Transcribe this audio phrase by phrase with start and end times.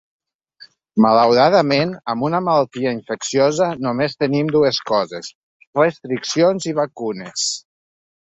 [1.05, 5.31] Malauradament, amb una malaltia infecciosa, només tenim dues coses:
[5.83, 7.47] restriccions i vacunes.